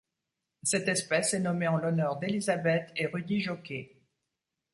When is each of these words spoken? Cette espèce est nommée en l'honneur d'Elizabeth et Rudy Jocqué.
Cette 0.63 0.87
espèce 0.87 1.35
est 1.35 1.39
nommée 1.41 1.67
en 1.67 1.77
l'honneur 1.77 2.17
d'Elizabeth 2.17 2.91
et 2.95 3.05
Rudy 3.05 3.39
Jocqué. 3.39 4.01